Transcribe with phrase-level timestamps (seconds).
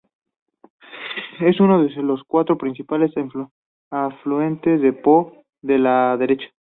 [1.41, 3.11] Es uno de los cuatro principales
[3.91, 6.47] afluentes del Po por la derecha.